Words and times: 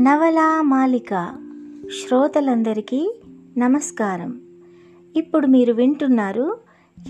నవలా 0.00 0.62
మాలిక 0.62 1.34
శ్రోతలందరికీ 1.86 3.20
నమస్కారం. 3.58 4.40
ఇప్పుడు 5.16 5.46
మీరు 5.46 5.72
వింటున్నారు 5.72 6.58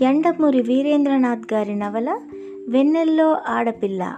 ఎండమూరి 0.01 0.61
వీరేంద్రనాథ్ 0.61 1.53
గారి 1.53 1.75
నవల 1.75 2.19
వెన్నెల్లో 2.69 3.37
ఆడపిల్ల 3.47 4.17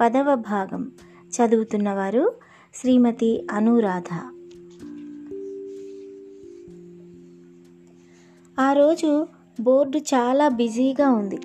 పదవ 0.00 0.34
భాగం. 0.34 0.92
చదువుతున్నవారు 1.28 2.32
శ్రీమతి 2.74 3.46
అనురాధ. 3.50 4.14
ఆ 8.60 8.72
రోజు 8.72 9.26
బోర్డు 9.60 9.98
చాలా 9.98 10.48
బిజీగా 10.48 11.10
ఉంది. 11.10 11.36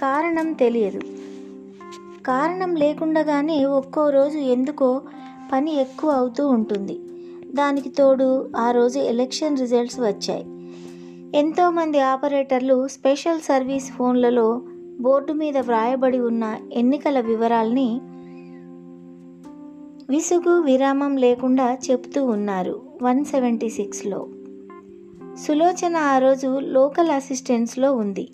కారణం 0.00 0.52
తెలియదు. 0.52 1.00
కారణం 2.26 2.74
లేకుండగానే 2.74 3.64
ఒక్కో 3.64 4.10
రోజు 4.10 4.38
ఎందుకో 4.38 5.02
పని 5.52 5.80
ఎక్కువ 5.80 6.10
అవుతూ 6.10 6.48
ఉంటుంది. 6.48 6.98
దానికి 7.54 7.88
తోడు 7.88 8.50
ఆ 8.56 8.70
రోజు 8.70 8.98
ఎలక్షన్ 8.98 9.58
రిజల్ట్స్ 9.58 10.00
వచ్చాయి. 10.00 10.44
ఎంతోమంది 11.38 12.00
ఆపరేటర్లు 12.00 12.88
స్పెషల్ 12.88 13.40
సర్వీస్ 13.40 13.92
ఫోన్లలో 13.92 14.62
బోర్డు 15.00 15.32
మీద 15.32 15.58
వ్రాయబడి 15.58 16.18
ఉన్న 16.18 16.56
ఎన్నికల 16.72 17.20
వివరాల్ని 17.20 18.00
విసుగు 20.10 20.60
విరామం 20.60 21.16
లేకుండా 21.16 21.78
చెప్తూ 21.90 22.24
ఉన్నారు 22.24 22.82
వన్ 23.02 23.24
సెవెంటీ 23.24 23.68
సిక్స్లో. 23.68 24.28
సులోచన 25.46 25.96
ఆ 25.96 26.18
రోజు 26.18 26.58
లోకల్ 26.58 27.10
అసిస్టెన్స్లో 27.10 27.94
ఉంది. 27.94 28.28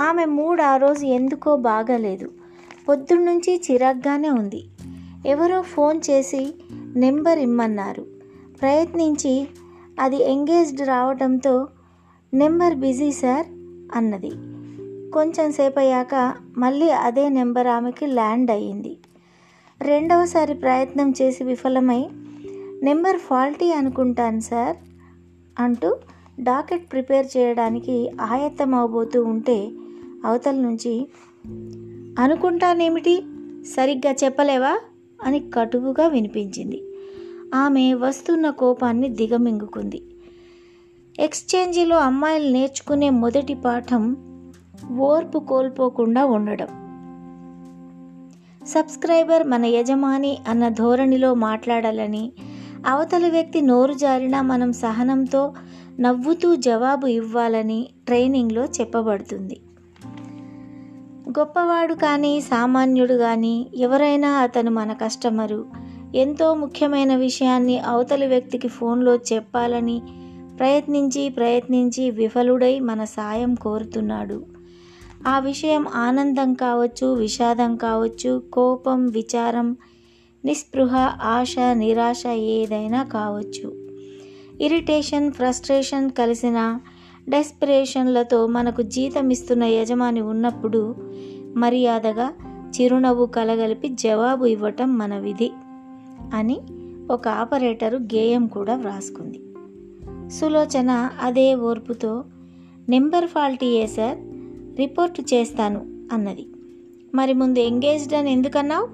ఆమె 0.00 0.24
మూడ్ 0.24 0.60
ఆ 0.60 0.76
రోజు 0.76 1.06
ఎందుకో 1.06 1.56
బాగాలేదు. 1.56 2.41
పొద్దున్నుంచి 2.88 3.60
చిరాగ్గానే 3.70 4.30
ఉంది. 4.30 4.64
ఎవరో 5.26 5.62
ఫోన్ 5.62 6.00
చేసి 6.10 6.54
నెంబర్ 6.96 7.38
ఇమ్మన్నారు. 7.38 8.06
ప్రయత్నించి 8.60 9.48
అది 10.00 10.32
ఎంగేజ్డ్ 10.32 10.88
రావడంతో 10.88 11.66
నెంబర్ 12.34 12.74
బిజీ 12.74 13.12
సార్ 13.12 13.46
అన్నది. 13.96 14.30
కొంచెం 15.10 15.52
సేపు 15.52 15.78
అయ్యాక 15.78 16.34
మళ్ళీ 16.58 16.90
అదే 16.90 17.28
నెంబర్ 17.28 17.66
ఆమెకి 17.66 18.06
ల్యాండ్ 18.06 18.50
అయ్యింది. 18.50 18.96
రెండవసారి 19.80 20.54
ప్రయత్నం 20.54 21.14
చేసి 21.22 21.44
విఫలమై 21.44 22.08
నెంబర్ 22.82 23.16
ఫాల్టీ 23.16 23.72
అనుకుంటాను 23.72 24.40
సార్ 24.40 24.76
అంటూ 25.58 25.96
డాకెట్ 26.40 26.92
ప్రిపేర్ 26.92 27.26
చేయడానికి 27.36 28.10
ఆయత్తం 28.20 28.74
అవబోతూ 28.74 29.24
ఉంటే 29.24 29.70
అవతల 30.24 30.54
నుంచి 30.54 31.08
అనుకుంటానేమిటి? 32.18 33.22
సరిగ్గా 33.76 34.14
చెప్పలేవా? 34.24 34.78
అని 35.22 35.50
కటువుగా 35.54 36.06
వినిపించింది. 36.06 36.82
ఆమె 37.54 37.94
వస్తున్న 37.94 38.50
కోపాన్ని 38.50 39.08
దిగమింగుకుంది. 39.08 40.02
ఎక్స్చేంజిలో 41.18 41.98
అమ్మాయిలు 41.98 42.52
నేర్చుకునే 42.52 43.10
మొదటి 43.10 43.54
పాఠం 43.54 44.16
ఓర్పు 44.98 45.38
కోల్పోకుండా 45.38 46.24
ఉండడం. 46.26 46.66
సబ్స్క్రైబర్ 48.66 49.46
మన 49.46 49.64
యజమాని 49.64 50.38
అన్న 50.48 50.68
ధోరణిలో 50.68 51.34
మాట్లాడాలని 51.34 52.32
అవతలి 52.86 53.30
వ్యక్తి 53.30 53.60
నోరు 53.60 53.92
జారినా 53.92 54.42
మనం 54.42 54.72
సహనంతో 54.72 55.54
నవ్వుతూ 56.00 56.56
జవాబు 56.56 57.06
ఇవ్వాలని 57.06 57.88
ట్రైనింగ్లో 58.06 58.64
చెప్పబడుతుంది. 58.64 59.60
గొప్పవాడు 61.28 61.94
కానీ 61.94 62.40
సామాన్యుడు 62.40 63.14
కానీ 63.14 63.66
ఎవరైనా 63.74 64.30
అతను 64.30 64.70
మన 64.70 64.92
కస్టమరు. 64.92 65.66
ఎంతో 66.14 66.54
ముఖ్యమైన 66.54 67.16
విషయాన్ని 67.16 67.78
అవతలి 67.78 68.26
వ్యక్తికి 68.26 68.68
ఫోన్లో 68.68 69.16
చెప్పాలని 69.16 70.02
ప్రయత్నించి 70.58 71.28
ప్రయత్నించి 71.28 72.10
విఫలుడై 72.10 72.80
మన 72.80 73.04
సాయం 73.04 73.54
కోరుతున్నాడు. 73.54 74.44
ఆ 75.26 75.38
విషయం 75.38 75.86
ఆనందం 75.94 76.54
కావచ్చు 76.54 77.14
విషాదం 77.14 77.76
కావచ్చు 77.76 78.42
కోపం 78.52 79.06
విచారం 79.06 79.76
నిస్పృహ 80.44 80.96
ఆశ 81.22 81.54
నిరాశ 81.72 82.26
ఏదైనా 82.26 83.02
కావచ్చు. 83.02 83.82
ఇరిటేషన్ 84.60 85.32
ఫ్రస్ట్రేషన్ 85.32 86.10
కలిసిన 86.10 86.78
డెస్పిరేషన్లతో 87.28 88.46
మనకు 88.46 88.82
జీతం 88.82 89.30
ఇస్తున్న 89.30 89.64
యజమాని 89.64 90.20
ఉన్నప్పుడు 90.20 90.94
మర్యాదగా 91.56 92.32
చిరునవ్వు 92.80 93.26
కలగలిపి 93.26 93.88
జవాబు 93.88 94.44
ఇవ్వటం 94.44 94.98
మన 94.98 95.18
విధి 95.18 95.52
అని 96.34 96.60
ఒక 97.10 97.28
ఆపరేటరు 97.28 97.96
గేయం 97.96 98.46
కూడా 98.46 98.76
వ్రాసుకుంది. 98.76 99.40
సులోచన 100.30 101.10
అదే 101.20 101.54
ఓర్పుతో 101.54 102.24
నెంబర్ 102.88 103.26
ఫాల్టీయే 103.26 103.86
సార్? 103.86 104.18
రిపోర్ట్ 104.78 105.34
చేస్తాను 105.34 105.86
అన్నది. 106.12 106.46
మరి 107.14 107.32
ముందు 107.32 107.58
ఎంగేజ్డ్ 107.58 108.14
అని 108.14 108.32
ఎందుకన్నావు? 108.32 108.86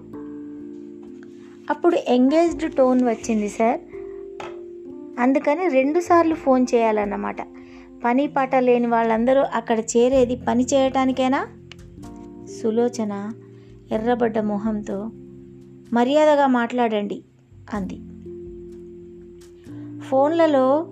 అప్పుడు 1.73 1.97
ఎంగేజ్డ్ 2.09 2.75
టోన్ 2.75 3.05
వచ్చింది 3.05 3.49
సార్. 3.49 3.81
అందుకని 5.21 5.69
రెండుసార్లు 5.69 6.35
ఫోన్ 6.35 6.67
చేయాలన్నమాట. 6.75 7.37
పని 8.05 8.27
పాట 8.27 8.57
లేని 8.57 8.87
వాళ్ళందరూ 8.87 9.45
అక్కడ 9.55 9.81
చేరేది 9.81 10.41
పని 10.49 10.65
చేయటానికేనా? 10.65 11.49
సులోచన 12.63 13.33
ఎర్రబడ్డ 13.93 14.39
మొహంతో 14.39 15.11
మర్యాదగా 15.93 16.47
మాట్లాడండి 16.47 17.23
అంది. 17.75 18.01
ఫోన్లలో 20.01 20.87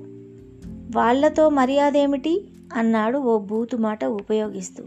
వాళ్ళతో 0.96 1.48
మర్యాద 1.48 1.96
ఏమిటి 1.96 2.48
అన్నాడు 2.76 3.18
ఓ 3.18 3.38
బూతు 3.38 3.76
మాట 3.76 4.04
ఉపయోగిస్తూ. 4.04 4.84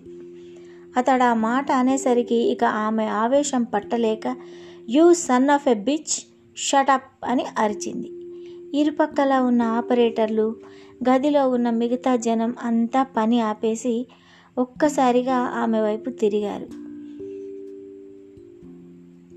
అతడు 0.97 1.24
ఆ 1.24 1.34
మాట 1.34 1.72
అనేసరికి 1.72 2.36
ఇక 2.36 2.63
ఆమె 2.63 3.06
ఆవేశం 3.06 3.63
పట్టలేక 3.63 4.36
you 4.90 5.13
son 5.13 5.50
of 5.50 5.68
a 5.68 5.74
bitch 5.74 6.28
shut up 6.57 7.25
అని 7.25 7.46
అరిచింది. 7.57 8.12
ఇరుపక్కల 8.80 9.34
ఉన్న 9.34 9.62
ఆపరేటర్లు 9.62 10.56
గదిలో 11.10 11.50
ఉన్న 11.50 11.70
మిగతా 11.70 12.16
జనం 12.16 12.56
అంతా 12.62 13.04
పని 13.04 13.42
ఆపేసి 13.42 14.08
ఒక్కసారిగా 14.58 15.36
ఆమె 15.36 15.82
వైపు 15.82 16.10
తిరిగారు. 16.10 16.90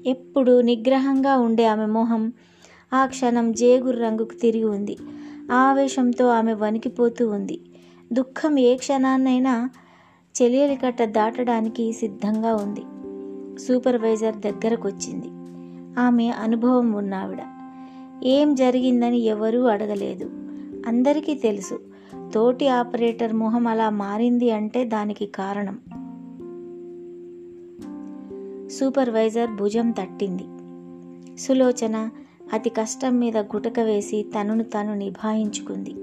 ఎప్పుడు 0.09 0.61
నిగ్రహంగా 0.61 1.37
ఉండే 1.37 1.67
ఆమె 1.67 1.87
మొహం 1.87 2.33
ఆ 2.95 3.06
క్షణం 3.06 3.53
జేగురు 3.53 3.97
రంగుకు 3.97 4.34
తిరిగి 4.34 4.65
ఉంది. 4.65 4.97
ఆవేశంతో 5.53 6.28
ఆమె 6.28 6.55
వణికిపోతూ 6.55 7.28
ఉంది. 7.28 7.61
దుఃఖం 8.12 8.59
ఏ 8.59 8.77
క్షణాన్నైనా 8.77 9.71
చెలియలి 10.43 10.77
కట్ట 10.77 11.03
దాటడానికి 11.03 11.93
సిద్ధంగా 11.93 12.55
ఉంది. 12.55 12.83
సూపర్వైజర్ 13.59 14.37
దగ్గరకొచ్చింది. 14.37 15.27
ఆమె 16.00 16.29
అనుభవం 16.29 16.93
ఉన్నావిడ 16.93 17.39
ఏం 18.25 18.55
జరిగిందని 18.55 19.19
ఎవరూ 19.19 19.62
అడగలేదు. 19.62 20.42
అందరికీ 20.87 21.34
తెలుసు. 21.34 21.81
తోటి 22.34 22.69
ఆపరేటర్ 22.69 23.32
మొహం 23.32 23.66
అలా 23.66 23.91
మారింది 23.91 24.50
అంటే 24.50 24.84
దానికి 24.84 25.26
కారణం. 25.26 25.78
సూపర్వైజర్ 28.69 29.50
భుజం 29.50 29.91
తట్టింది. 29.91 30.43
సులోచన 31.38 32.09
అతి 32.53 32.70
కష్టం 32.70 33.19
మీద 33.19 33.37
గుటక 33.37 33.81
వేసి 33.81 34.22
తనను 34.22 34.65
తాను 34.65 34.94
నిభాయించుకుంది. 34.94 35.94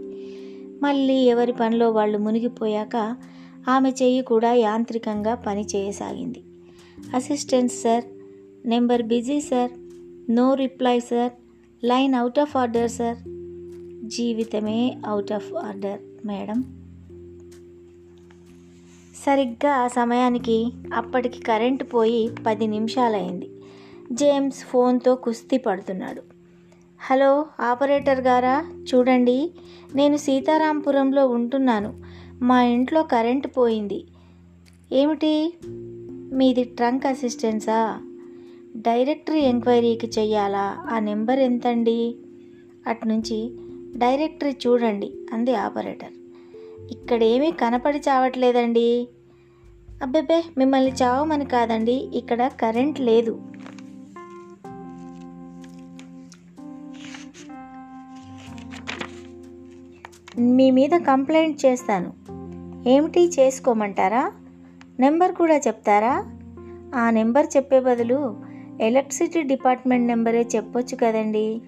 మళ్ళీ 0.84 1.14
ఎవరి 1.14 1.54
పనిలో 1.54 1.92
వాళ్ళు 1.92 2.18
మునిగిపోయాక 2.18 3.16
ఆమె 3.70 3.90
చెయ్యి 3.90 4.22
కూడా 4.22 4.54
యాంత్రికంగా 4.54 5.36
పని 5.36 5.66
చేయసాగింది. 5.76 6.44
Assistant 7.16 7.72
sir 7.72 8.04
number 8.66 9.04
busy 9.04 9.42
sir 9.42 9.72
no 10.32 10.54
reply 10.54 11.00
sir 11.00 11.32
line 11.86 12.16
out 12.16 12.40
of 12.40 12.58
order 12.58 12.90
sir 12.90 13.39
జీవితమే 14.10 14.98
అవుట్ 15.06 15.32
ఆఫ్ 15.32 15.54
ఆర్డర్ 15.54 16.28
మేడం. 16.28 16.62
సరిగ్గా 19.26 19.74
ఆ 19.74 19.88
సమయానికి 19.88 20.72
అప్పటికి 20.94 21.42
కరెంటు 21.42 21.84
పోయి 21.84 22.30
పది 22.48 22.68
నిమిషాలైంది. 22.68 23.50
జేమ్స్ 24.12 24.64
ఫోన్తో 24.64 25.16
కుస్తీ 25.16 25.58
పడుతున్నాడు. 25.58 26.22
హలో 27.00 27.46
ఆపరేటర్ 27.60 28.20
గారా? 28.20 28.66
చూడండి 28.96 29.52
నేను 29.96 30.18
సీతారాంపురంలో 30.18 31.28
ఉంటున్నాను. 31.28 32.02
మా 32.42 32.64
ఇంట్లో 32.64 33.04
కరెంటు 33.04 33.48
పోయింది. 33.48 34.06
ఏమిటి? 34.92 35.54
మీది 36.34 36.64
ట్రంక్ 36.64 37.06
అసిస్టెన్సా 37.06 38.02
డైరెక్టరీ 38.76 39.40
ఎంక్వైరీకి 39.40 40.08
చెయ్యాలా? 40.08 40.78
ఆ 40.90 41.00
నెంబర్ 41.00 41.40
ఎంతండి? 41.40 42.16
అట్నుంచి 42.88 43.54
డైరెక్టరీ 44.00 44.52
చూడండి 44.52 45.14
అంది 45.34 45.56
ఆపరేటర్. 45.56 46.12
ఇక్కడేమీ 46.92 47.52
కనపడి 47.52 47.98
చావట్లేదండి. 47.98 49.08
అబ్బెబ్బే 50.02 50.44
మిమ్మల్ని 50.58 50.92
చావమని 50.92 51.46
కాదండి 51.46 51.92
ఇక్కడ 51.92 52.48
కరెంట్ 52.48 53.00
లేదు. 53.02 53.42
మీ 60.40 60.72
మీద 60.72 60.90
కంప్లైంట్ 60.90 61.66
చేస్తాను. 61.66 62.14
ఏమిటి 62.90 63.32
చేసుకోమంటారా? 63.40 64.32
నెంబర్ 65.00 65.32
కూడా 65.32 65.58
చెప్తారా? 65.58 66.26
ఆ 66.96 67.10
నెంబర్ 67.10 67.48
చెప్పే 67.58 67.80
బదులు 67.80 68.38
ఎలక్ట్రిసిటీ 68.82 69.44
డిపార్ట్మెంట్ 69.44 70.08
నెంబరే 70.08 70.48
చెప్పొచ్చు 70.56 70.98
కదండీ. 71.04 71.62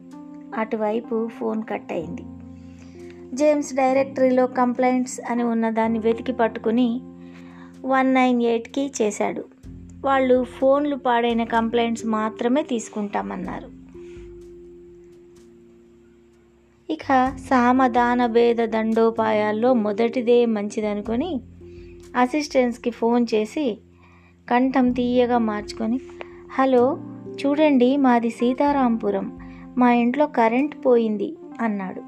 అటువైపు 0.56 1.28
ఫోన్ 1.28 1.64
కట్ 1.70 1.92
అయింది 1.92 2.22
జేమ్స్ 3.36 3.74
డైరెక్టరీలో 3.74 4.48
కంప్లైంట్స్ 4.48 5.32
అని 5.32 5.44
ఉన్న 5.44 5.70
దాన్ని 5.70 6.00
వెతికి 6.00 6.32
పట్టుకుని 6.32 7.02
వన్ 7.86 8.14
నైన్ 8.14 8.44
ఎయిట్కి 8.44 8.92
చేశాడు. 9.02 9.46
వాళ్ళు 10.06 10.44
ఫోన్లు 10.44 10.96
పాడైన 10.96 11.44
కంప్లైంట్స్ 11.44 12.06
మాత్రమే 12.06 12.64
తీసుకుంటామన్నారు. 12.64 13.82
ఇక 16.94 17.36
సామధాన 17.50 18.26
భేద 18.26 18.56
దండోపాయాల్లో 18.56 19.74
మొదటిదే 19.74 20.46
మంచిదనుకొని 20.46 21.42
అసిస్టెంట్స్కి 22.16 22.90
ఫోన్ 22.90 23.26
చేసి 23.34 23.78
కంఠం 24.50 24.92
తీయగా 24.92 25.38
మార్చుకొని 25.38 26.00
హలో 26.52 26.98
చూడండి 27.46 27.98
మాది 27.98 28.30
సీతారాంపురం. 28.30 29.41
మా 29.78 29.94
ఇంట్లో 29.94 30.28
కరెంట్ 30.28 30.76
పోయింది 30.86 31.36
అన్నాడు. 31.62 32.02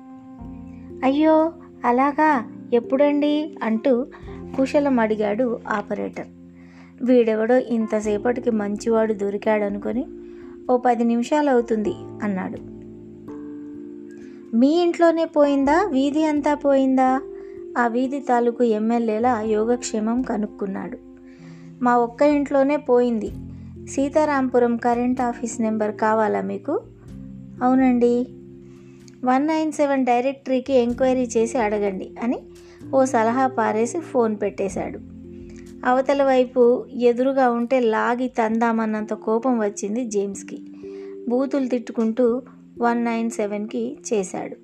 అయ్యో 1.06 1.52
అలాగా? 1.86 2.52
ఎప్పుడండి? 2.74 3.56
అంటూ 3.64 4.06
కుశలం 4.58 5.00
అడిగాడు 5.00 5.60
ఆపరేటర్. 5.68 6.28
వీడెవడో 7.04 7.58
ఇంతసేపటికి 7.58 8.52
మంచివాడు 8.52 9.14
దొరికాడనుకొని 9.14 10.06
ఓ 10.70 10.78
పది 10.78 11.04
నిమిషాలు 11.04 11.50
అవుతుంది 11.50 11.94
అన్నాడు. 12.24 12.74
మీ 14.56 14.82
ఇంట్లోనే 14.82 15.26
పోయిందా? 15.26 15.90
వీధి 15.92 16.26
అంతా 16.26 16.54
పోయిందా? 16.54 17.22
ఆ 17.78 17.88
వీధి 17.88 18.20
తాలూకు 18.20 18.64
ఎమ్మెల్యేల 18.64 19.42
యోగక్షేమం 19.46 20.22
కనుక్కున్నాడు. 20.22 20.98
మా 21.84 21.98
ఒక్క 21.98 22.22
ఇంట్లోనే 22.22 22.78
పోయింది. 22.78 23.32
సీతారాంపురం 23.88 24.78
కరెంట్ 24.78 25.22
ఆఫీస్ 25.22 25.62
నెంబర్ 25.62 25.96
కావాలా 25.96 26.42
మీకు? 26.42 26.82
అవునండి. 27.62 28.28
వన్ 29.26 29.48
నైన్ 29.48 29.72
సెవెన్ 29.72 30.06
డైరెక్టరీకి 30.06 30.74
ఎంక్వైరీ 30.74 31.30
చేసి 31.38 31.58
అడగండి 31.58 32.12
అని 32.24 32.40
ఓ 32.94 33.06
సలహా 33.06 33.48
పారేసి 33.48 34.00
ఫోన్ 34.00 34.38
పెట్టేశాడు. 34.42 35.00
అవతల 35.86 36.24
వైపు 36.24 36.86
ఎదురుగా 36.94 37.50
ఉంటే 37.50 37.80
లాగి 37.80 38.28
తందామన్నంత 38.28 39.14
కోపం 39.14 39.60
వచ్చింది 39.60 40.06
జేమ్స్కి. 40.06 40.62
బూతులు 41.30 41.68
తిట్టుకుంటూ 41.68 42.42
వన్ 42.80 43.06
నైన్ 43.06 43.30
సెవెన్కి 43.30 43.98
చేశాడు. 44.14 44.56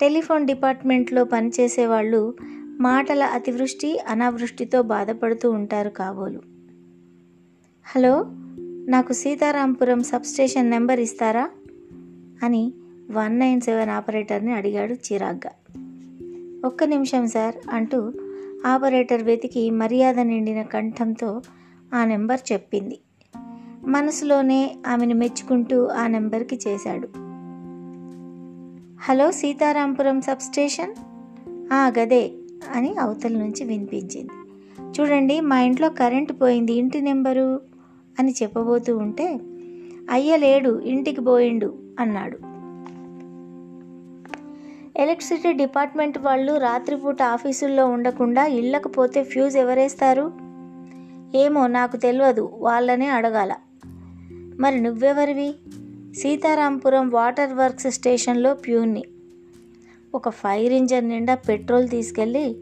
టెలిఫోన్ 0.00 0.46
డిపార్ట్మెంట్లో 0.46 1.24
పనిచేసే 1.24 1.86
వాళ్ళు 1.86 2.36
మాటల 2.80 3.22
అతివృష్టి 3.22 3.98
అనావృష్టితో 3.98 4.82
బాధపడుతూ 4.82 5.50
ఉంటారు 5.50 5.88
కాబోలు. 5.88 6.40
హలో 7.86 8.24
నాకు 8.88 9.12
సీతారాంపురం 9.12 10.02
సబ్స్టేషన్ 10.02 10.70
నెంబర్ 10.70 11.00
ఇస్తారా? 11.00 11.50
అని 12.42 12.72
వన్ 13.10 13.38
నైన్ 13.38 13.60
సెవెన్ 13.60 13.90
ఆపరేటర్ని 13.90 14.52
అడిగాడు 14.52 14.94
చిరాగ్గా. 14.94 15.50
ఒక్క 16.64 16.84
నిమిషం 16.84 17.26
సార్ 17.26 17.54
అంటూ 17.70 18.12
ఆపరేటర్ 18.66 19.22
వెతికి 19.22 19.70
మర్యాద 19.70 20.18
నిండిన 20.18 20.62
కంఠంతో 20.62 21.42
ఆ 21.94 22.04
నెంబర్ 22.04 22.40
చెప్పింది. 22.52 22.98
మనసులోనే 23.86 24.76
ఆమెను 24.86 25.14
మెచ్చుకుంటూ 25.14 25.86
ఆ 25.86 26.06
నెంబర్కి 26.06 26.58
చేశాడు. 26.68 27.08
హలో 29.00 29.30
సీతారాంపురం 29.30 30.20
సబ్స్టేషన్ 30.20 30.94
ఆ 31.72 31.92
గదే 31.98 32.30
అని 32.74 32.96
అవతల 32.96 33.32
నుంచి 33.32 33.64
వినిపించింది. 33.64 34.30
చూడండి 35.00 35.40
మా 35.40 35.60
ఇంట్లో 35.60 35.88
కరెంటు 35.88 36.32
పోయింది 36.32 36.72
ఇంటి 36.72 37.00
నెంబరు 37.00 37.60
అని 38.18 38.34
చెప్పబోతూ 38.42 38.96
ఉంటే 38.96 39.40
అయ్య 40.10 40.36
లేడు 40.36 40.80
ఇంటికి 40.80 41.20
పోయిండు 41.20 41.87
అన్నాడు. 41.98 42.38
ఎలక్ట్రిసిటీ 45.02 45.52
డిపార్ట్మెంట్ 45.52 46.18
వాళ్ళు 46.18 46.56
రాత్రిపూట 46.56 47.22
ఆఫీసుల్లో 47.22 47.86
ఉండకుండా 47.86 48.46
ఇళ్ళకు 48.46 48.88
పోతే 48.88 49.22
ఫ్యూజ్ 49.22 49.56
ఎవరేస్తారు? 49.56 50.32
ఏమో 51.36 51.66
నాకు 51.66 51.96
తెలియదు 51.96 52.50
వాళ్ళనే 52.54 53.06
అడగాల. 53.06 53.54
మరి 54.60 54.80
నువ్వెవరివి? 54.80 55.54
సీతారాంపురం 56.14 57.10
వాటర్ 57.10 57.52
వర్క్స్ 57.52 57.90
స్టేషన్లో 57.90 58.54
ప్యూన్ని. 58.54 59.04
ఒక 60.14 60.28
ఫైర్ 60.28 60.72
ఇంజన్ 60.72 61.08
నిండా 61.08 61.34
పెట్రోల్ 61.34 61.88
తీసుకెళ్ళి 61.88 62.56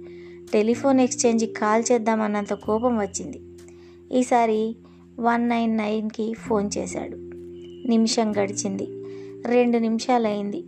టెలిఫోన్ 0.52 1.00
ఎక్స్చేంజ్కి 1.00 1.52
కాల్ 1.52 1.84
చేద్దామన్నంత 1.92 2.52
కోపం 2.52 2.98
వచ్చింది. 2.98 3.40
ఈసారి 4.12 4.76
వన్ 5.20 5.48
నైన్ 5.48 5.76
నైన్కి 5.76 6.34
ఫోన్ 6.34 6.70
చేశాడు. 6.78 7.16
నిమిషం 7.88 8.32
గడిచింది. 8.32 8.88
రెండు 9.46 9.78
నిమిషాలైంది. 9.78 10.64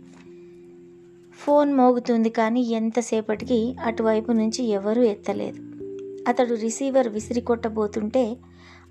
ఫోన్ 1.39 1.73
మోగుతుంది 1.73 2.29
కానీ 2.29 2.61
ఎంతసేపటికి 2.61 3.75
అటువైపు 3.83 4.31
నుంచి 4.31 4.65
ఎవరూ 4.65 5.03
ఎత్తలేదు. 5.03 5.61
అతడు 6.27 6.53
రిసీవర్ 6.53 7.07
విసిరి 7.07 7.41
కొట్టబోతుంటే 7.41 8.37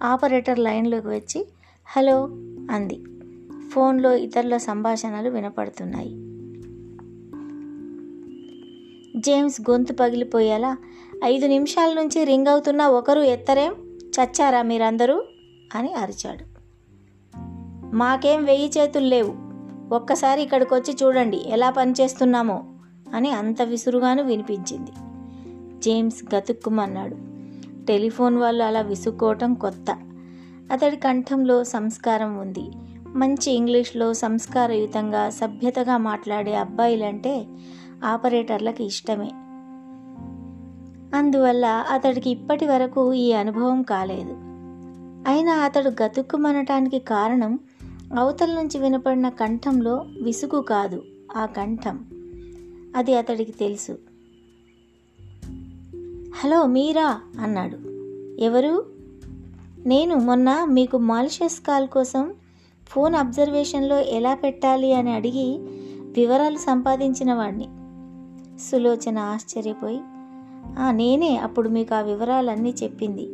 ఆపరేటర్ 0.03 0.59
లైన్లోకి 0.59 1.09
వచ్చి 1.09 1.47
హలో 1.87 2.23
అంది. 2.71 3.05
ఫోన్లో 3.71 4.15
ఇతరుల 4.15 4.57
సంభాషణలు 4.57 5.31
వినపడుతున్నాయి. 5.31 6.09
జేమ్స్ 9.21 9.71
గొంతు 9.71 9.93
పగిలిపోయేలా 9.93 10.77
ఐదు 11.25 11.47
నిమిషాల 11.47 11.93
నుంచి 11.93 12.25
రింగ్ 12.25 12.47
అవుతున్న 12.47 12.87
ఒకరు 12.87 13.21
ఎత్తరేం? 13.21 13.73
చచ్చారా 13.97 14.63
మీరందరూ? 14.63 15.25
అని 15.75 15.95
అరిచాడు. 15.95 16.45
మాకేం 17.97 18.45
వెయ్యి 18.45 18.71
చేతులు 18.79 19.07
లేవు. 19.07 19.48
ఒక్కసారి 19.93 20.43
ఇక్కడికి 20.43 20.75
వచ్చి 20.75 20.97
చూడండి 21.03 21.43
ఎలా 21.47 21.71
పనిచేస్తున్నామో 21.71 22.65
అని 23.15 23.31
అంత 23.31 23.63
విసురుగాను 23.63 24.23
వినిపించింది. 24.23 24.91
జేమ్స్ 25.81 26.35
గతుక్కుమన్నాడు. 26.35 27.17
టెలిఫోన్ 27.85 28.37
వాళ్ళు 28.37 28.65
అలా 28.65 28.81
విసుక్కోవటం 28.81 29.55
కొత్త. 29.55 29.87
అతడి 30.73 30.97
కంఠంలో 30.97 31.65
సంస్కారం 31.65 32.39
ఉంది. 32.39 32.71
మంచి 33.09 33.53
ఇంగ్లీష్లో 33.53 34.15
సంస్కారయుతంగా 34.15 35.31
సభ్యతగా 35.31 35.97
మాట్లాడే 35.97 36.57
అబ్బాయిలంటే 36.57 37.47
ఆపరేటర్లకు 38.05 38.83
ఇష్టమే. 38.83 39.31
అందువల్ల 41.19 41.85
అతడికి 41.91 42.31
ఇప్పటి 42.31 42.67
వరకు 42.67 43.13
ఈ 43.13 43.33
అనుభవం 43.33 43.83
కాలేదు. 43.83 44.33
అయినా 45.31 45.53
అతడు 45.53 46.03
గతుక్కుమనటానికి 46.03 46.99
కారణం 46.99 47.59
అవతల 48.17 48.55
నుంచి 48.55 48.79
వినపడిన 48.79 49.29
కంఠంలో 49.29 50.07
విసుగు 50.23 50.61
కాదు 50.61 51.03
ఆ 51.37 51.47
కంఠం. 51.47 52.05
అది 52.97 53.15
అతడికి 53.15 53.53
తెలుసు. 53.53 53.99
హలో 56.45 56.67
మీరా? 56.67 57.21
అన్నాడు. 57.41 57.77
ఎవరు? 58.41 58.87
నేను 59.87 60.17
మొన్న 60.17 60.65
మీకు 60.65 60.99
మాలిషియస్ 60.99 61.61
కాల్ 61.61 61.89
కోసం 61.89 62.35
ఫోన్ 62.89 63.15
అబ్జర్వేషన్లో 63.15 63.99
ఎలా 63.99 64.35
పెట్టాలి? 64.35 64.93
అని 64.93 65.13
అడిగి 65.13 65.59
వివరాలు 66.01 66.57
సంపాదించిన 66.57 67.35
వాడిని 67.35 67.65
సులోచన 68.59 69.19
ఆశ్చర్యపోయి 69.19 70.01
"ఆ, 70.79 70.91
నేనే 70.91 71.37
అప్పుడు 71.37 71.69
మీకు 71.69 71.95
ఆ 71.95 72.01
వివరాలన్నీ 72.01 72.75
చెప్పింది. 72.83 73.27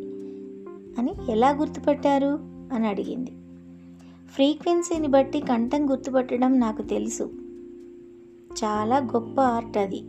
అని 0.99 1.33
ఎలా 1.33 1.51
గుర్తుపట్టారు? 1.51 2.39
అని 2.75 2.89
అడిగింది. 2.89 3.33
ఫ్రీక్వెన్సీని 4.35 5.09
బట్టి 5.09 5.41
కంఠం 5.41 5.91
గుర్తుపట్టడం 5.91 6.61
నాకు 6.61 6.83
తెలుసు. 6.83 7.23
చాలా 8.65 8.99
గొప్ప 8.99 9.41
ఆర్ట్ 9.41 9.79
అది. 9.79 10.03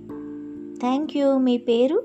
థ్యాంక్ 0.79 1.17
యూ. 1.17 1.37
మీ 1.37 1.57
పేరు? 1.57 2.03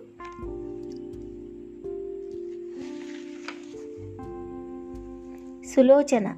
సులోచన 5.66 6.34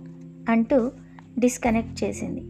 అంటూ 0.48 0.90
డిస్కనెక్ట్ 1.38 2.04
చేసింది. 2.04 2.40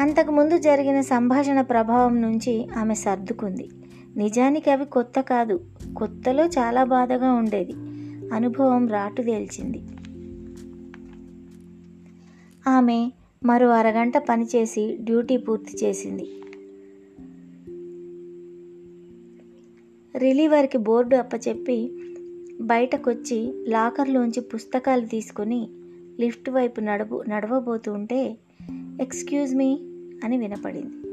అంతకుముందు 0.00 0.58
జరిగిన 0.58 1.00
సంభాషణ 1.00 1.60
ప్రభావం 1.60 2.22
నుంచి 2.22 2.68
ఆమె 2.78 2.94
సర్దుకుంది. 2.94 3.68
నిజానికి 4.16 4.70
అవి 4.70 4.84
కొత్త 4.84 5.20
కాదు. 5.20 5.60
కొత్తలో 5.96 6.46
చాలా 6.46 6.84
బాధగా 6.84 7.32
ఉండేది. 7.32 7.72
అనుభవం 8.34 8.88
రాటుదేల్చింది 8.88 9.82
ఆమె 12.66 13.10
మరో 13.44 13.68
అరగంట 13.68 14.18
పనిచేసి 14.18 14.96
డ్యూటీ 15.00 15.36
పూర్తి 15.36 15.86
చేసింది. 15.86 16.28
రిలీవర్కి 20.18 20.78
బోర్డు 20.78 21.16
అప్పచెప్పి 21.16 21.92
బయటకొచ్చి 22.60 23.64
లాకర్లోంచి 23.68 24.40
పుస్తకాలు 24.40 25.06
తీసుకొని 25.06 25.68
లిఫ్ట్ 26.20 26.50
వైపు 26.50 26.80
నడవు 26.80 27.24
నడవబోతుంటే 27.28 28.36
ఎక్స్క్యూజ్ 29.00 29.54
మీ 29.54 29.78
అని 30.24 30.38
వినపడింది. 30.38 31.08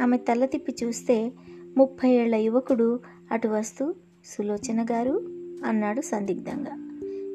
ఆమె 0.00 0.16
తల 0.16 0.44
తిప్పి 0.44 0.74
చూస్తే 0.84 1.32
ముప్పై 1.76 2.10
ఏళ్ళ 2.10 2.34
యువకుడు 2.34 3.00
అటు 3.32 3.48
వస్తూ 3.48 3.94
సులోచన 4.24 4.84
గారు 4.84 5.20
అన్నాడు 5.64 6.00
సందిగ్ధంగా. 6.00 6.72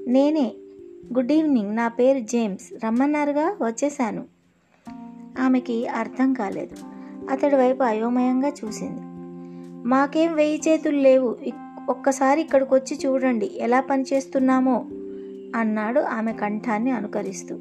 నేనే 0.08 0.54
గుడ్ 1.14 1.32
ఈవినింగ్ 1.32 1.76
నా 1.76 1.88
పేరు 1.88 2.20
జేమ్స్ 2.20 2.86
రమ్మన్నారుగా? 2.86 3.58
వచ్చేశాను. 3.62 4.24
ఆమెకి 5.42 5.88
అర్థం 5.88 6.34
కాలేదు. 6.34 6.76
అతడి 7.30 7.56
వైపు 7.56 7.84
అయోమయంగా 7.84 8.50
చూసింది. 8.50 9.02
మాకేం 9.88 10.36
వెయ్యి 10.36 10.62
చేతులు 10.68 10.98
లేవు. 10.98 11.36
ఒక్కసారి 11.90 12.42
ఇక్కడికి 12.42 12.74
వచ్చి 12.74 13.00
చూడండి. 13.06 13.52
ఎలా 13.56 13.80
పనిచేస్తున్నామో? 13.80 14.86
అన్నాడు 15.56 16.00
ఆమె 16.00 16.34
కంఠాన్ని 16.34 16.92
అనుకరిస్తూ. 16.92 17.56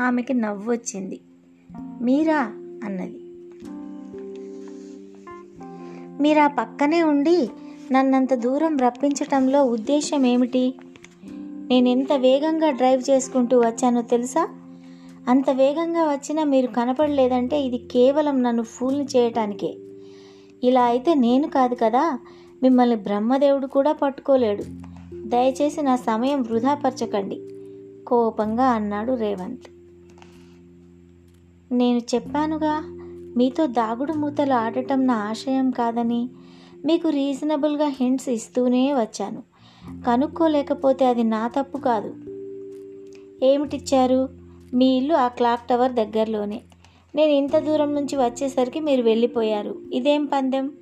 ఆమెకి 0.00 0.34
నవ్వు 0.34 0.72
వచ్చింది 0.72 1.20
మీరా? 2.00 2.42
అన్నది. 2.84 3.20
మీరా 6.22 6.46
పక్కనే 6.46 7.02
ఉండి 7.02 7.50
నన్నంత 7.92 8.34
దూరం 8.34 8.76
రప్పించటంలో 8.76 9.64
ఉద్దేశం 9.64 10.26
ఏమిటి 10.26 10.74
నేను 11.66 11.88
ఎంత 11.88 12.12
వేగంగా 12.12 12.70
డ్రైవ్ 12.70 13.10
చేసుకుంటూ 13.10 13.60
వచ్చానో 13.60 14.02
తెలుసా? 14.02 14.48
అంత 15.28 15.50
వేగంగా 15.50 16.02
వచ్చినా 16.02 16.44
మీరు 16.44 16.66
కనపడలేదంటే 16.66 17.60
ఇది 17.60 17.78
కేవలం 17.78 18.42
నన్ను 18.42 18.62
ఫూల్ని 18.62 19.04
చేయటానికే. 19.04 19.76
ఇలా 20.64 20.82
అయితే 20.82 21.14
నేను 21.14 21.48
కాదు 21.48 21.74
కదా? 21.74 22.18
మిమ్మల్ని 22.62 22.96
బ్రహ్మదేవుడు 22.96 23.66
కూడా 23.66 23.92
పట్టుకోలేడు. 23.92 24.64
దయచేసి 25.28 25.82
నా 25.82 25.96
సమయం 25.96 26.42
వృధాపరచకండి 26.42 27.40
కోపంగా 28.06 28.64
అన్నాడు 28.64 29.12
రేవంత్. 29.12 29.66
నేను 31.72 31.98
చెప్పానుగా 31.98 32.82
మీతో 33.36 33.66
దాగుడు 33.66 34.12
మూతలు 34.12 34.52
ఆడటం 34.52 35.06
నా 35.06 35.14
ఆశయం 35.14 35.70
కాదని 35.70 36.30
మీకు 36.84 37.08
రీజనబుల్గా 37.08 37.86
హింట్స్ 37.86 38.28
ఇస్తూనే 38.28 38.94
వచ్చాను. 38.94 39.55
కనుక్కోలేకపోతే 40.06 41.04
అది 41.04 41.22
నా 41.22 41.48
తప్పు 41.48 41.78
కాదు. 41.78 42.14
ఏమిటిచ్చారు? 43.44 44.28
మీ 44.74 44.96
ఇల్లు 44.96 45.14
ఆ 45.14 45.28
క్లాక్ 45.28 45.68
టవర్ 45.68 45.92
దగ్గరలోనే. 45.92 46.60
నేను 47.14 47.30
ఇంత 47.30 47.58
దూరం 47.58 47.94
నుంచి 47.94 48.16
వచ్చేసరికి 48.16 48.80
మీరు 48.80 49.02
వెళ్ళిపోయారు. 49.02 49.78
ఇదేం 49.92 50.24
పందెం? 50.24 50.72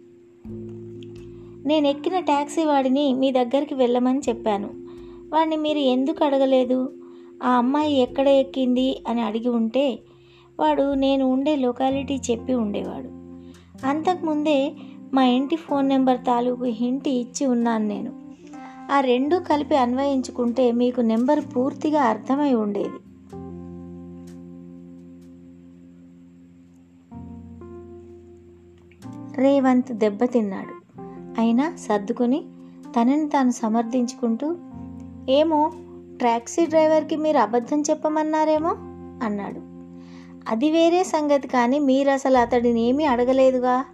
నేను 1.66 1.87
ఎక్కిన 1.87 2.20
ట్యాక్సీ 2.20 2.64
వాడిని 2.64 3.14
మీ 3.14 3.32
దగ్గరికి 3.32 3.75
వెళ్ళమని 3.75 4.20
చెప్పాను. 4.28 4.70
వాడిని 5.32 5.56
మీరు 5.56 5.78
ఎందుకు 5.78 6.25
అడగలేదు? 6.25 6.92
ఆ 7.42 7.50
అమ్మాయి 7.50 7.94
ఎక్కడ 7.94 8.28
ఎక్కింది? 8.28 9.02
అని 9.08 9.23
అడిగి 9.23 9.49
ఉంటే 9.49 9.99
వాడు 10.61 10.94
నేను 10.94 11.26
ఉండే 11.26 11.56
లొకాలిటీ 11.56 12.20
చెప్పి 12.30 12.54
ఉండేవాడు. 12.54 13.08
అంతకుముందే 13.87 14.73
మా 15.14 15.25
ఇంటి 15.25 15.56
ఫోన్ 15.56 15.88
నెంబర్ 15.88 16.18
తాలూకు 16.18 16.64
హింటి 16.64 17.11
ఇచ్చి 17.11 17.46
ఉన్నాను 17.46 17.88
నేను. 17.88 18.23
ఆ 18.90 19.00
రెండు 19.00 19.36
కలిపి 19.36 19.76
అన్వయించుకుంటే 19.76 20.72
మీకు 20.72 21.00
నెంబర్ 21.00 21.44
పూర్తిగా 21.56 22.02
అర్థమై 22.02 22.54
ఉండేది. 22.54 22.90
రేవంత్ 29.36 29.92
దెబ్బతిన్నాడు 29.92 31.00
అయినా 31.40 31.76
సర్దుకుని 31.76 32.44
తనని 33.00 33.28
తాను 33.28 33.50
సమర్థించుకుంటూ 33.50 34.56
ఏమో 35.28 35.72
ట్యాక్సీ 36.18 36.66
డ్రైవర్కి 36.66 37.16
మీరు 37.16 37.38
అబద్ధం 37.38 37.80
చెప్పమన్నారేమో? 37.80 38.74
అన్నాడు. 39.26 39.60
అది 40.48 40.70
వేరే 40.70 41.04
సంగతి 41.04 41.48
కానీ 41.48 41.78
మీరు 41.78 42.10
అసలు 42.10 42.38
అతడిని 42.38 42.80
ఏమీ 42.80 43.04
అడగలేదుగా? 43.04 43.84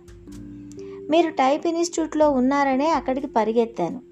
మీరు 1.11 1.31
టైప్ 1.31 1.67
ఇన్స్టిట్యూట్లో 1.67 2.31
ఉన్నారనే 2.31 2.91
అక్కడికి 2.91 3.27
పరిగెత్తాను. 3.27 4.10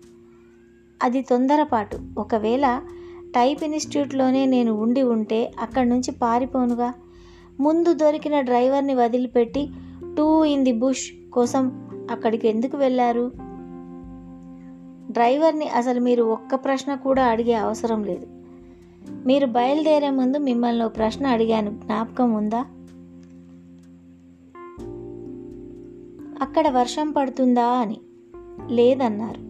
అది 1.03 1.23
తొందరపాటు. 1.23 1.99
ఒకవేళ 2.19 2.81
టైప్ 3.29 3.65
ఇన్స్టిట్యూట్లోనే 3.65 4.47
నేను 4.47 4.73
ఉండి 4.73 5.03
ఉంటే 5.03 5.53
అక్కడి 5.61 5.89
నుంచి 5.89 6.11
పారిపోనుగా. 6.11 6.93
ముందు 7.61 7.93
దొరికిన 7.93 8.41
డ్రైవర్ని 8.41 8.95
వదిలిపెట్టి 8.95 9.69
టూ 10.19 10.45
ఇన్ 10.45 10.65
ది 10.65 10.73
బుష్ 10.73 11.31
కోసం 11.33 11.89
అక్కడికి 12.11 12.49
ఎందుకు 12.49 12.77
వెళ్ళారు? 12.77 13.33
డ్రైవర్ని 15.13 15.69
అసలు 15.69 16.01
మీరు 16.01 16.23
ఒక్క 16.23 16.55
ప్రశ్న 16.55 16.95
కూడా 16.95 17.25
అడిగే 17.25 17.55
అవసరం 17.55 18.05
లేదు. 18.05 18.27
మీరు 19.27 19.47
బయలుదేరే 19.47 20.11
ముందు 20.11 20.39
మిమ్మల్ని 20.39 20.85
ఒక 20.85 20.97
ప్రశ్న 20.97 21.27
అడిగాను. 21.27 21.71
జ్ఞాపకం 21.71 22.33
ఉందా? 22.33 22.61
అక్కడ 26.43 26.69
వర్షం 26.69 27.11
పడుతుందా 27.11 27.67
అని. 27.67 28.01
లేదన్నారు. 28.71 29.48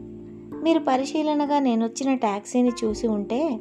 మీరు 0.63 0.79
పరిశీలనగా 0.79 1.59
నేను 1.59 1.87
వచ్చిన 1.87 2.15
ట్యాక్సీని 2.15 2.71
చూసి 2.85 3.07
ఉంటే 3.07 3.61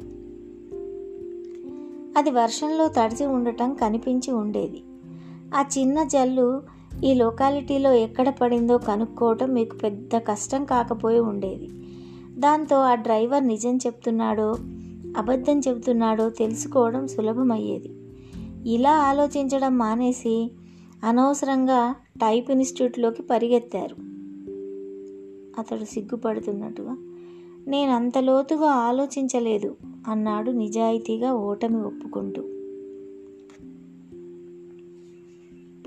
అది 2.16 2.30
వర్షంలో 2.30 2.88
తడిసి 2.88 3.24
ఉండటం 3.24 3.74
కనిపించి 3.74 4.32
ఉండేది. 4.32 4.82
ఆ 5.54 5.64
చిన్న 5.78 6.02
జల్లు 6.02 6.62
ఈ 7.04 7.14
లొకాలిటీలో 7.14 7.92
ఎక్కడ 7.92 8.28
పడిందో 8.28 8.78
కనుక్కోవటం 8.78 9.48
మీకు 9.50 9.76
పెద్ద 9.76 10.16
కష్టం 10.16 10.64
కాకపోయి 10.64 11.20
ఉండేది. 11.20 11.68
దాంతో 12.38 12.76
ఆ 12.76 12.94
డ్రైవర్ 12.94 13.46
నిజం 13.46 13.76
చెప్తున్నాడో 13.76 14.54
అబద్ధం 15.16 15.60
చెబుతున్నాడో 15.60 16.30
తెలుసుకోవడం 16.30 17.06
సులభమయ్యేది. 17.06 17.90
ఇలా 18.72 18.92
ఆలోచించడం 18.92 19.78
మానేసి 19.78 20.50
అనవసరంగా 21.04 21.94
టైప్ 22.16 22.50
ఇన్స్టిట్యూట్లోకి 22.50 23.22
పరిగెత్తారు. 23.22 24.07
అతడు 25.58 25.84
సిగ్గుపడుతున్నట్టుగా. 25.84 26.96
నేను 27.68 27.92
అంత 27.92 28.18
లోతుగా 28.18 28.66
ఆలోచించలేదు 28.66 29.76
అన్నాడు 30.08 30.50
నిజాయితీగా 30.50 31.34
ఓటమి 31.34 31.82
ఒప్పుకుంటూ. 31.82 32.42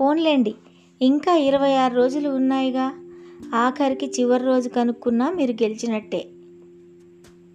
పోన్లేండి 0.00 0.54
ఇంకా 1.02 1.36
ఇరవై 1.36 1.74
ఆరు 1.74 1.94
రోజులు 1.94 2.28
ఉన్నాయిగా. 2.28 2.94
ఆఖరికి 3.54 4.06
చివరి 4.06 4.44
రోజు 4.44 4.68
కనుక్కున్నా 4.68 5.30
మీరు 5.30 5.52
గెలిచినట్టే. 5.52 6.28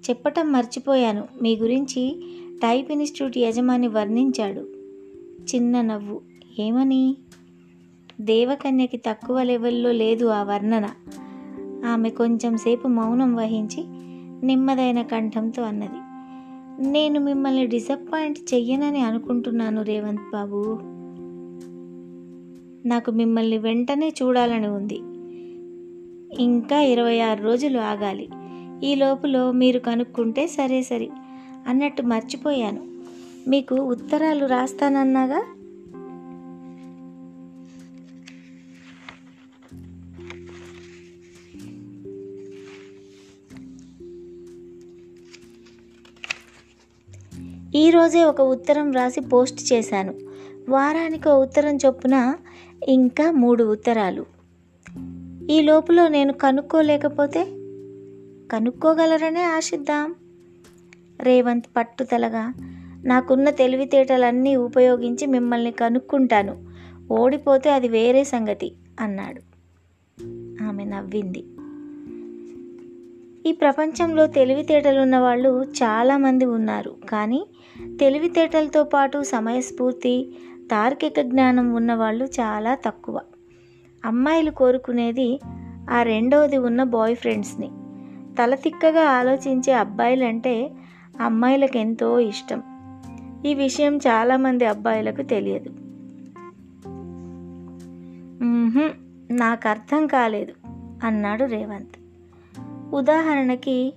చెప్పటం 0.09 0.51
మర్చిపోయాను. 0.51 1.27
మీ 1.41 1.55
గురించి 1.55 2.24
టైప్ 2.63 2.91
ఇన్స్టిట్యూట్ 2.91 3.38
యజమాని 3.38 3.88
వర్ణించాడు. 3.88 4.62
చిన్న 5.55 5.81
నవ్వు. 5.81 6.21
ఏమని? 6.59 7.17
దేవకన్యకి 8.21 8.97
తక్కువ 8.97 9.43
లెవెల్లో 9.43 9.91
లేదు 9.91 10.25
ఆ 10.25 10.43
వర్ణన. 10.43 10.89
ఆమె 11.86 12.10
కొంచెం 12.10 12.57
సేపు 12.57 12.88
మౌనం 12.88 13.36
వహించి 13.36 13.84
నెమ్మదైన 14.48 15.01
కంఠంతో 15.01 15.63
అన్నది. 15.63 16.07
నేను 16.89 17.19
మిమ్మల్ని 17.19 17.67
డిసప్పాయింట్ 17.67 18.53
చెయ్యనని 18.53 19.01
అనుకుంటున్నాను 19.01 19.81
రేవంత్ 19.81 20.31
బాబు. 20.34 20.79
నాకు 22.88 23.12
మిమ్మల్ని 23.12 23.57
వెంటనే 23.57 24.13
చూడాలని 24.24 24.67
ఉంది. 24.67 25.00
ఇంకా 26.43 26.81
ఇరవై 26.81 27.19
ఆరు 27.19 27.43
రోజులు 27.43 27.77
ఆగాలి. 27.77 28.29
ఈ 28.84 28.96
లోపులో 28.96 29.51
మీరు 29.51 29.79
కనుక్కుంటే 29.79 30.48
సరే 30.48 30.81
సరే 30.81 31.10
అన్నట్టు 31.67 32.01
మర్చిపోయాను. 32.01 32.81
మీకు 33.50 33.75
ఉత్తరాలు 33.75 34.46
రాస్తానన్నాగా? 34.46 35.43
ఈరోజే 47.77 48.24
ఒక 48.24 48.41
ఉత్తరం 48.41 48.91
రాసి 48.91 49.22
పోస్ట్ 49.22 49.74
చేశాను. 49.74 50.13
వారానికి 50.69 51.29
ఒక 51.29 51.41
ఉత్తరం 51.41 51.77
చొప్పున 51.86 52.36
ఇంకా 52.88 53.31
మూడు 53.31 53.63
ఉత్తరాలు. 53.63 54.25
ఈ 55.51 55.62
లోపులో 55.62 56.07
నేను 56.07 56.34
కనుక్కోలేకపోతే? 56.34 57.43
కనుక్కోగలరనే 58.51 59.43
ఆశిద్దాం. 59.43 60.15
రేవంత్ 61.22 61.65
పట్టుదలగా 61.77 62.53
నాకున్న 63.05 63.50
తెలివితేటలన్నీ 63.50 64.55
ఉపయోగించి 64.55 65.27
మిమ్మల్ని 65.27 65.72
కనుక్కుంటాను. 65.72 66.65
ఓడిపోతే 67.12 67.69
అది 67.69 67.88
వేరే 67.88 68.24
సంగతి 68.24 68.72
అన్నాడు. 69.00 69.41
ఆమె 70.63 70.86
నవ్వింది. 70.86 71.43
ఈ 73.50 73.51
ప్రపంచంలో 73.51 74.27
తెలివితేటలున్న 74.27 75.17
వాళ్ళు 75.17 75.63
చాలామంది 75.63 76.46
ఉన్నారు. 76.46 76.96
కానీ 77.10 77.46
తెలివితేటలతో 78.00 78.84
పాటు 78.84 79.24
సమయస్ఫూర్తి 79.24 80.36
తార్కిక 80.72 81.22
జ్ఞానం 81.22 81.74
ఉన్నవాళ్ళు 81.74 82.25
చాలా 82.25 82.75
తక్కువ. 82.75 83.22
అమ్మాయిలు 84.06 84.51
కోరుకునేది 84.51 85.39
ఆ 85.89 86.04
రెండవది 86.04 86.58
ఉన్న 86.58 86.84
బాయ్ 86.84 87.16
ఫ్రెండ్స్ని. 87.16 87.68
తలతిక్కగా 88.36 89.01
ఆలోచించే 89.01 89.74
అబ్బాయిలంటే 89.74 90.72
అమ్మాయిలకు 91.22 91.77
ఎంతో 91.77 92.20
ఇష్టం. 92.20 92.63
ఈ 93.46 93.54
విషయం 93.54 93.98
చాలామంది 93.98 94.66
అబ్బాయిలకు 94.66 95.22
తెలియదు. 95.22 95.70
నాకు 99.34 99.70
అర్థం 99.70 100.08
కాలేదు 100.08 100.54
అన్నాడు 101.04 101.46
రేవంత్. 101.46 101.98
ఉదాహరణకి 102.96 103.94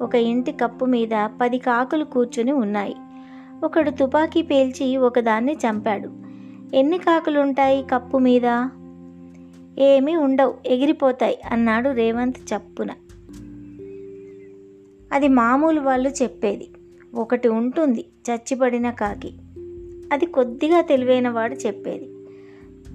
ఒక 0.00 0.14
ఇంటి 0.14 0.52
కప్పు 0.52 0.84
మీద 0.84 1.28
పది 1.40 1.58
కాకులు 1.58 2.04
కూర్చుని 2.04 2.52
ఉన్నాయి. 2.52 2.94
ఒకడు 3.64 3.90
తుపాకీ 3.90 4.42
పేల్చి 4.42 4.96
ఒకదాన్ని 4.96 5.52
చంపాడు. 5.52 6.10
ఎన్ని 6.76 6.98
కాకులుంటాయి 6.98 7.82
కప్పు 7.82 8.18
మీద? 8.18 8.68
ఏమీ 9.78 10.16
ఉండవు 10.16 10.54
ఎగిరిపోతాయి 10.66 11.38
అన్నాడు 11.50 11.90
రేవంత్ 11.90 12.54
చప్పున. 12.54 12.90
అది 15.12 15.28
మామూలు 15.28 15.80
వాళ్ళు 15.80 16.08
చెప్పేది. 16.08 16.70
ఒకటి 17.14 17.48
ఉంటుంది 17.48 18.04
చచ్చిపడిన 18.30 18.90
కాకి. 18.90 19.32
అది 20.12 20.26
కొద్దిగా 20.26 20.80
తెలివైన 20.80 21.28
వాడు 21.28 21.54
చెప్పేది. 21.54 22.08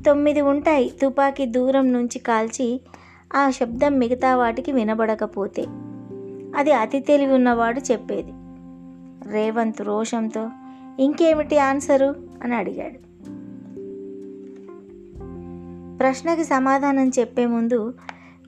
తొమ్మిది 0.06 0.42
ఉంటాయి 0.42 0.94
తుపాకీ 1.02 1.46
దూరం 1.46 1.94
నుంచి 1.94 2.20
కాల్చి 2.20 2.82
ఆ 3.36 3.50
శబ్దం 3.50 4.00
మిగతా 4.00 4.36
వాటికి 4.36 4.72
వినబడకపోతే. 4.72 5.66
అది 6.56 6.72
అతి 6.72 7.00
తెలివి 7.00 7.34
ఉన్నవాడు 7.34 7.92
చెప్పేది. 7.92 8.32
రేవంత్ 9.32 9.82
రోషంతో 9.82 10.50
ఇంకేమిటి 11.00 11.60
ఆన్సరు? 11.60 12.16
అని 12.44 12.56
అడిగాడు. 12.56 13.08
ప్రశ్నకి 15.98 16.44
సమాధానం 16.44 17.12
చెప్పే 17.20 17.46
ముందు 17.46 17.94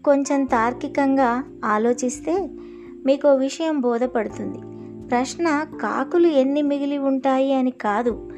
కొంచెం 0.05 0.45
తార్కికంగా 0.45 1.43
ఆలోచిస్తే 1.65 2.49
మీకు 3.05 3.33
విషయం 3.33 3.79
బోధపడుతుంది. 3.79 4.57
ప్రశ్న 5.09 5.65
కాకులు 5.81 6.27
ఎన్ని 6.27 6.61
మిగిలి 6.61 6.97
ఉంటాయి 6.97 7.53
అని 7.53 7.71
కాదు 7.71 8.31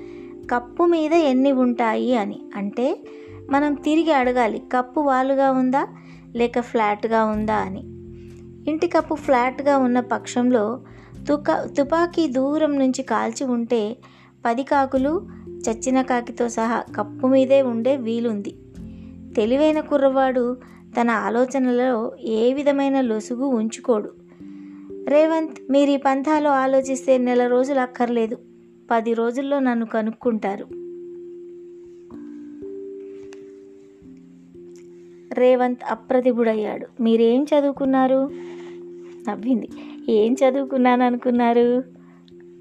కప్పు 0.51 0.84
మీద 0.84 1.13
ఎన్ని 1.13 1.51
ఉంటాయి 1.51 2.18
అని. 2.18 2.39
అంటే 2.56 3.00
మనం 3.50 3.74
తిరిగి 3.74 4.13
అడగాలి 4.13 4.63
కప్పు 4.74 5.00
వాలుగా 5.00 5.51
ఉందా 5.51 5.88
లేక 6.36 6.60
ఫ్లాట్గా 6.60 7.25
ఉందా 7.25 7.56
అని. 7.56 7.80
ఇంటి 8.72 8.88
కప్పు 8.88 9.15
ఫ్లాట్గా 9.15 9.77
ఉన్న 9.77 10.00
పక్షంలో 10.00 10.82
తుక 11.28 11.70
తుపాకీ 11.78 12.28
దూరం 12.28 12.80
నుంచి 12.80 13.04
కాల్చి 13.04 13.44
ఉంటే 13.44 13.98
పది 14.46 14.63
కాకులు 14.63 15.28
చచ్చిన 15.50 16.01
కాకితో 16.01 16.50
సహా 16.50 16.84
కప్పు 16.96 17.28
మీదే 17.28 17.62
ఉండే 17.62 17.98
వీలుంది. 17.98 18.56
తెలివైన 19.36 19.80
కుర్రవాడు 19.80 20.58
తన 21.01 21.10
ఆలోచనలలో 21.10 22.12
ఏ 22.22 22.54
విధమైన 22.54 23.01
లొసుగు 23.01 23.46
ఉంచుకోడు. 23.46 24.12
రేవంత్ 25.08 25.72
మీరు 25.72 25.92
ఈ 25.92 25.98
పంథాలో 25.98 26.50
ఆలోచిస్తే 26.50 27.18
నెల 27.18 27.48
రోజులు 27.48 27.80
అక్కర్లేదు. 27.80 28.38
పది 28.92 29.13
రోజుల్లో 29.13 29.60
నన్ను 29.60 29.86
కనుక్కుంటారు. 29.86 30.68
రేవంత్ 35.34 35.80
అప్రతిభుడయ్యాడు. 35.90 37.04
మీరేం 37.04 37.44
చదువుకున్నారు? 37.44 38.30
నవ్వింది. 39.30 39.70
ఏం 40.10 40.34
చదువుకున్నాను 40.34 41.03
అనుకున్నారు 41.03 41.84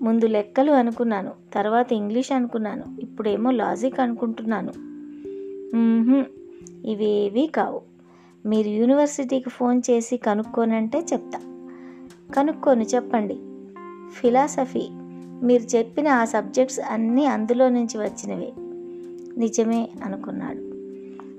ముందు 0.02 0.26
లెక్కలు 0.26 0.72
అనుకున్నాను 0.72 1.32
తర్వాత 1.54 1.92
ఇంగ్లీష్ 1.92 2.32
అనుకున్నాను 2.32 3.00
ఇప్పుడేమో 3.00 3.50
లాజిక్ 3.50 4.00
అనుకుంటున్నాను. 4.00 4.72
ఇవేవి 5.76 6.26
ఇవేవీ 6.84 7.46
కావు. 7.46 7.80
మీరు 8.46 8.68
యూనివర్సిటీకి 8.68 9.50
ఫోన్ 9.50 9.82
చేసి 9.90 10.16
కనుక్కోనంటే 10.16 10.98
చెప్తా. 10.98 11.38
కనుక్కొని 12.34 12.84
చెప్పండి. 12.84 13.38
ఫిలాసఫీ 14.12 14.88
మీరు 15.42 15.76
చెప్పిన 15.76 16.08
ఆ 16.08 16.24
సబ్జెక్ట్స్ 16.24 16.80
అన్నీ 16.80 17.26
అందులో 17.26 17.68
నుంచి 17.68 17.98
వచ్చినవే. 17.98 18.52
నిజమే 19.38 19.88
అనుకున్నాడు. 20.04 20.70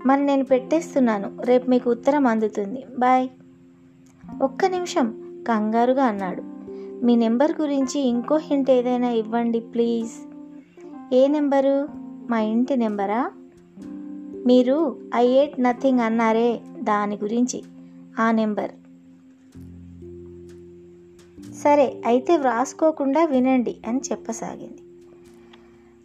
మరి 0.07 0.25
నేను 0.25 0.45
పెట్టేస్తున్నాను 0.45 1.41
రేపు 1.41 1.69
మీకు 1.69 1.91
ఉత్తరం 1.91 2.27
అందుతుంది. 2.27 2.83
బాయ్. 2.99 3.27
ఒక్క 4.41 4.65
నిమిషం. 4.65 5.30
కంగారుగా 5.47 6.03
అన్నాడు. 6.03 6.43
మీ 7.05 7.15
నెంబర్ 7.15 7.51
గురించి 7.61 8.01
ఇంకో 8.01 8.37
హింట్ 8.37 8.71
ఏదైనా 8.71 9.09
ఇవ్వండి 9.09 9.59
ప్లీజ్. 9.59 10.11
A 11.13 11.27
number? 11.27 11.87
మా 12.29 12.39
ఇంటి 12.39 12.77
నెంబరా? 12.77 13.31
మీరు 14.45 14.97
ఐ 15.15 15.27
ఎయిట్ 15.27 15.61
నథింగ్ 15.61 15.99
అన్నారే 15.99 16.61
దాని 16.79 17.15
గురించి. 17.15 17.63
ఆ 18.19 18.31
నెంబర్. 18.31 18.71
సరే 21.53 22.01
అయితే 22.05 22.37
వ్రాసుకోకుండా 22.37 23.25
వినండి 23.25 23.75
అని 23.87 24.01
చెప్పసాగింది. 24.11 24.77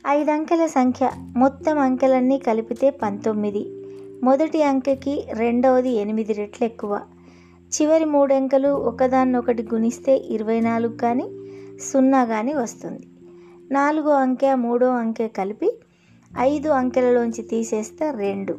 ఐదు 0.08 0.30
అంకెల 0.30 0.66
సంఖ్య. 0.66 1.10
మొత్తం 1.36 1.78
అంకెలన్నీ 1.78 2.38
కలిపితే 2.38 2.90
పంతొమ్మిది. 2.90 3.66
మొదటి 4.22 4.62
అంకెకి 4.62 5.24
రెండవది 5.32 5.90
ఎనిమిది 5.90 6.32
రెట్లు 6.32 6.64
ఎక్కువ. 6.64 7.00
చివరి 7.66 8.04
మూడు 8.04 8.34
అంకెలు 8.34 8.68
ఒకదాన్నొకటి 8.68 9.62
గుణిస్తే 9.62 10.16
ఇరవై 10.16 10.60
నాలుగు 10.60 10.96
కానీ 10.96 11.30
సున్నా 11.92 12.24
కానీ 12.24 12.54
వస్తుంది. 12.54 13.06
నాలుగో 13.70 14.10
అంకె 14.10 14.54
మూడో 14.54 14.86
అంకె 14.86 15.28
కలిపి 15.28 15.78
ఐదు 16.38 16.68
అంకెలలోంచి 16.68 17.42
తీసేస్తే 17.42 18.10
రెండు 18.10 18.52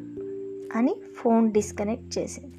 అని 0.75 0.95
ఫోన్ 1.17 1.51
డిస్కనెక్ట్ 1.51 2.17
చేసింది. 2.17 2.57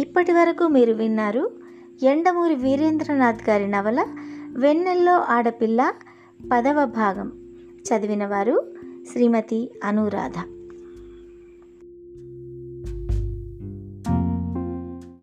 ఇప్పటి 0.00 0.32
వరకు 0.32 0.66
మీరు 0.66 0.92
విన్నారు 0.92 1.50
ఎండమూరి 2.02 2.54
వీరేంద్రనాథ్ 2.54 3.50
గారి 3.50 3.68
నవల 3.68 4.06
వెన్నెల్లో 4.56 5.12
ఆడపిల్ల 5.12 5.92
పదవ 6.52 6.84
భాగం. 6.84 7.32
చదివినవారు 7.60 8.74
శ్రీమతి 9.12 9.70
అనురాధ. 9.84 10.61